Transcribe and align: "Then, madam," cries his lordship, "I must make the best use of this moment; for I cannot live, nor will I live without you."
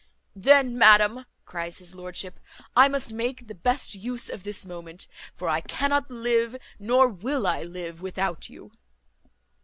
"Then, 0.35 0.79
madam," 0.79 1.27
cries 1.45 1.77
his 1.77 1.93
lordship, 1.93 2.39
"I 2.75 2.87
must 2.87 3.13
make 3.13 3.45
the 3.45 3.53
best 3.53 3.93
use 3.93 4.31
of 4.31 4.43
this 4.43 4.65
moment; 4.65 5.05
for 5.35 5.47
I 5.47 5.61
cannot 5.61 6.09
live, 6.09 6.55
nor 6.79 7.07
will 7.07 7.45
I 7.45 7.61
live 7.61 8.01
without 8.01 8.49
you." 8.49 8.71